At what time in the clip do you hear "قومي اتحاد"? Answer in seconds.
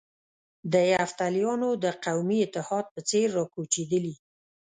2.03-2.85